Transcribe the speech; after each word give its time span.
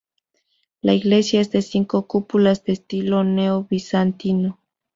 La 0.81 0.95
iglesia 0.95 1.41
es 1.41 1.51
de 1.51 1.61
cinco 1.61 2.07
cúpulas 2.07 2.63
de 2.63 2.73
estilo 2.73 3.23
neo-bizantino. 3.23 4.57